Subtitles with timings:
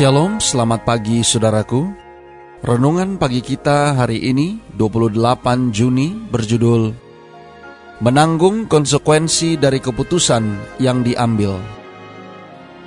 [0.00, 1.92] Shalom, selamat pagi saudaraku.
[2.64, 5.12] Renungan pagi kita hari ini 28
[5.76, 6.96] Juni berjudul
[8.00, 11.60] Menanggung konsekuensi dari keputusan yang diambil.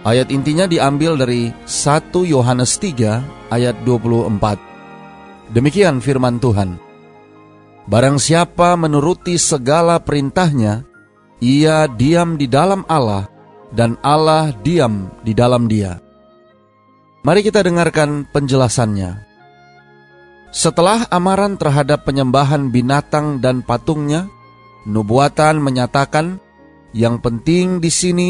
[0.02, 5.54] Ayat intinya diambil dari 1 Yohanes 3 ayat 24.
[5.54, 6.82] Demikian firman Tuhan.
[7.86, 10.82] Barang siapa menuruti segala perintahnya,
[11.38, 13.30] ia diam di dalam Allah
[13.70, 16.03] dan Allah diam di dalam dia.
[17.24, 19.24] Mari kita dengarkan penjelasannya.
[20.52, 24.28] Setelah amaran terhadap penyembahan binatang dan patungnya,
[24.84, 26.44] nubuatan menyatakan
[26.92, 28.30] yang penting di sini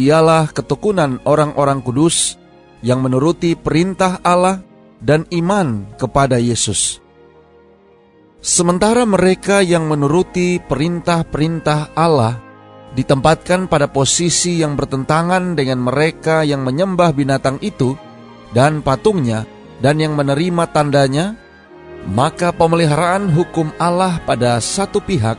[0.00, 2.40] ialah ketekunan orang-orang kudus
[2.80, 4.64] yang menuruti perintah Allah
[5.04, 7.04] dan iman kepada Yesus.
[8.40, 12.40] Sementara mereka yang menuruti perintah-perintah Allah
[12.96, 17.96] ditempatkan pada posisi yang bertentangan dengan mereka yang menyembah binatang itu,
[18.54, 19.44] dan patungnya
[19.82, 21.34] dan yang menerima tandanya,
[22.08, 25.36] maka pemeliharaan hukum Allah pada satu pihak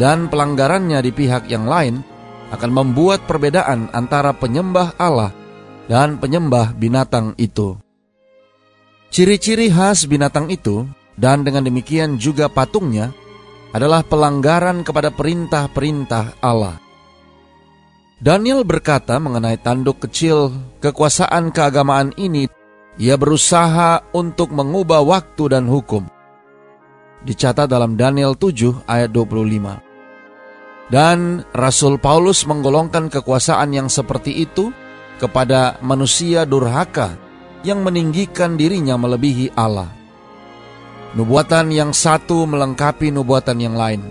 [0.00, 2.00] dan pelanggarannya di pihak yang lain
[2.48, 5.36] akan membuat perbedaan antara penyembah Allah
[5.86, 7.76] dan penyembah binatang itu.
[9.12, 13.12] Ciri-ciri khas binatang itu dan dengan demikian juga patungnya
[13.72, 16.87] adalah pelanggaran kepada perintah-perintah Allah.
[18.18, 20.50] Daniel berkata mengenai tanduk kecil
[20.82, 22.50] kekuasaan keagamaan ini,
[22.98, 26.02] ia berusaha untuk mengubah waktu dan hukum.
[27.22, 30.90] Dicatat dalam Daniel 7 ayat 25.
[30.90, 34.74] Dan Rasul Paulus menggolongkan kekuasaan yang seperti itu
[35.22, 37.14] kepada manusia durhaka
[37.62, 39.94] yang meninggikan dirinya melebihi Allah.
[41.14, 44.02] Nubuatan yang satu melengkapi nubuatan yang lain.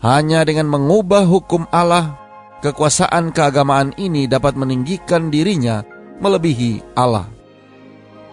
[0.00, 2.27] Hanya dengan mengubah hukum Allah
[2.58, 5.82] kekuasaan keagamaan ini dapat meninggikan dirinya
[6.18, 7.30] melebihi Allah.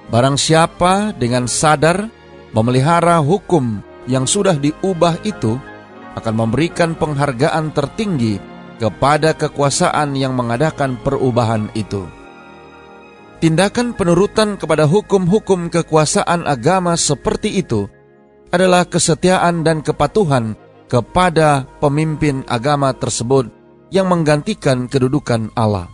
[0.09, 2.09] Barang siapa dengan sadar
[2.53, 5.57] memelihara hukum yang sudah diubah itu
[6.15, 8.37] akan memberikan penghargaan tertinggi
[8.77, 12.05] kepada kekuasaan yang mengadakan perubahan itu.
[13.41, 17.85] Tindakan penurutan kepada hukum-hukum kekuasaan agama seperti itu
[18.49, 20.55] adalah kesetiaan dan kepatuhan
[20.87, 25.91] kepada pemimpin agama tersebut yang menggantikan kedudukan Allah.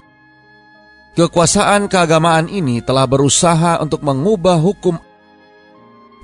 [1.12, 4.96] Kekuasaan keagamaan ini telah berusaha untuk mengubah hukum.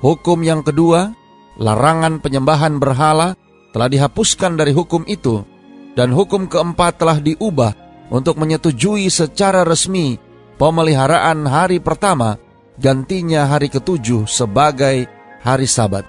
[0.00, 1.12] Hukum yang kedua,
[1.60, 3.36] larangan penyembahan berhala,
[3.76, 5.44] telah dihapuskan dari hukum itu,
[5.92, 7.76] dan hukum keempat telah diubah
[8.08, 10.16] untuk menyetujui secara resmi
[10.56, 12.40] pemeliharaan hari pertama
[12.80, 15.04] gantinya hari ketujuh sebagai
[15.44, 16.06] hari sabat.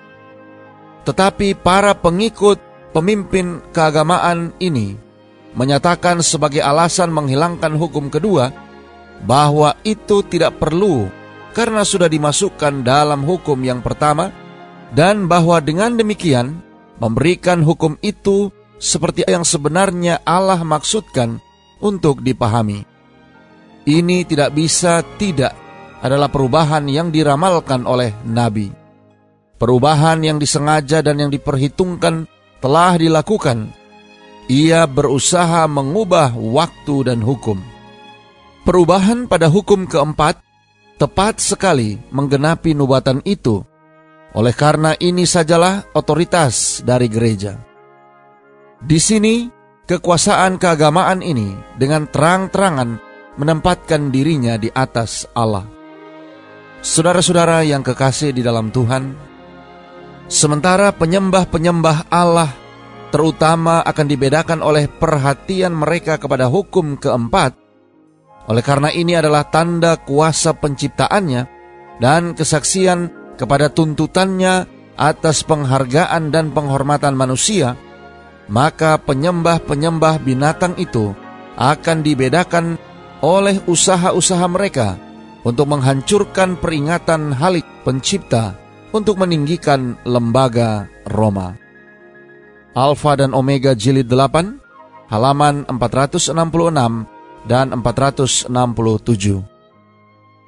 [1.04, 2.62] Tetapi para pengikut
[2.94, 5.09] pemimpin keagamaan ini
[5.58, 8.54] menyatakan sebagai alasan menghilangkan hukum kedua
[9.26, 11.10] bahwa itu tidak perlu
[11.52, 14.30] karena sudah dimasukkan dalam hukum yang pertama
[14.94, 16.62] dan bahwa dengan demikian
[17.02, 21.42] memberikan hukum itu seperti yang sebenarnya Allah maksudkan
[21.84, 22.88] untuk dipahami.
[23.90, 25.56] Ini tidak bisa tidak
[26.00, 28.72] adalah perubahan yang diramalkan oleh Nabi.
[29.60, 32.24] Perubahan yang disengaja dan yang diperhitungkan
[32.64, 33.76] telah dilakukan
[34.50, 37.62] ia berusaha mengubah waktu dan hukum.
[38.66, 40.42] Perubahan pada hukum keempat
[40.98, 43.62] tepat sekali menggenapi nubuatan itu.
[44.34, 47.58] Oleh karena ini sajalah otoritas dari gereja.
[48.82, 49.50] Di sini,
[49.90, 53.02] kekuasaan keagamaan ini dengan terang-terangan
[53.42, 55.66] menempatkan dirinya di atas Allah.
[56.80, 59.18] Saudara-saudara yang kekasih di dalam Tuhan,
[60.30, 62.54] sementara penyembah-penyembah Allah
[63.10, 67.58] terutama akan dibedakan oleh perhatian mereka kepada hukum keempat.
[68.50, 71.42] Oleh karena ini adalah tanda kuasa penciptaannya
[72.02, 74.66] dan kesaksian kepada tuntutannya
[74.98, 77.78] atas penghargaan dan penghormatan manusia,
[78.50, 81.14] maka penyembah-penyembah binatang itu
[81.56, 82.76] akan dibedakan
[83.22, 84.98] oleh usaha-usaha mereka
[85.44, 88.56] untuk menghancurkan peringatan halik pencipta
[88.92, 91.69] untuk meninggikan lembaga Roma.
[92.78, 96.38] Alfa dan Omega jilid 8, halaman 466
[97.50, 99.42] dan 467.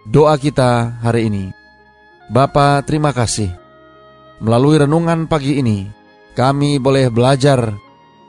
[0.06, 1.46] doa kita hari ini.
[2.30, 3.50] Bapa, terima kasih.
[4.42, 5.90] Melalui renungan pagi ini,
[6.38, 7.74] kami boleh belajar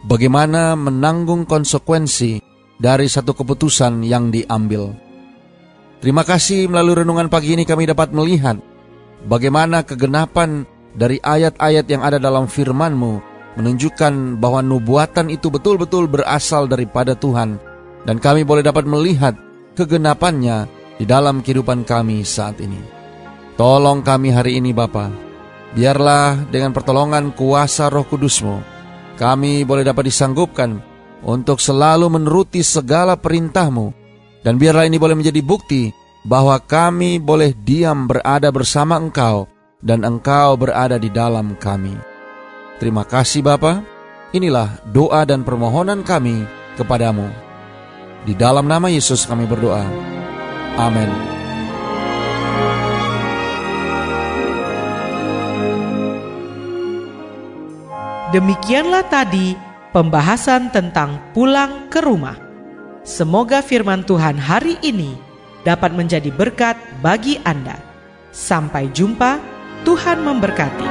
[0.08, 2.40] bagaimana menanggung konsekuensi
[2.80, 4.92] dari satu keputusan yang diambil.
[6.02, 8.58] Terima kasih melalui renungan pagi ini kami dapat melihat
[9.28, 10.66] bagaimana kegenapan
[10.98, 17.60] dari ayat-ayat yang ada dalam firman-Mu menunjukkan bahwa nubuatan itu betul-betul berasal daripada Tuhan
[18.06, 19.34] dan kami boleh dapat melihat
[19.78, 20.66] kegenapannya
[20.98, 22.78] di dalam kehidupan kami saat ini.
[23.56, 25.12] Tolong kami hari ini Bapa,
[25.76, 28.58] biarlah dengan pertolongan kuasa roh kudusmu,
[29.20, 30.80] kami boleh dapat disanggupkan
[31.22, 33.92] untuk selalu menuruti segala perintahmu,
[34.42, 35.92] dan biarlah ini boleh menjadi bukti
[36.26, 39.46] bahwa kami boleh diam berada bersama engkau,
[39.78, 42.11] dan engkau berada di dalam kami.
[42.82, 43.78] Terima kasih Bapa.
[44.34, 46.42] Inilah doa dan permohonan kami
[46.74, 47.30] kepadamu.
[48.26, 49.86] Di dalam nama Yesus kami berdoa.
[50.74, 51.06] Amin.
[58.34, 59.54] Demikianlah tadi
[59.94, 62.34] pembahasan tentang pulang ke rumah.
[63.06, 65.14] Semoga firman Tuhan hari ini
[65.62, 67.78] dapat menjadi berkat bagi Anda.
[68.34, 69.38] Sampai jumpa,
[69.86, 70.88] Tuhan memberkati.